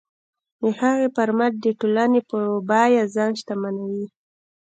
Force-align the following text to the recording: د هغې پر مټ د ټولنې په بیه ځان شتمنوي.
د 0.61 0.63
هغې 0.79 1.07
پر 1.15 1.29
مټ 1.37 1.53
د 1.63 1.65
ټولنې 1.79 2.21
په 2.29 2.37
بیه 2.69 3.03
ځان 3.15 3.31
شتمنوي. 3.39 4.05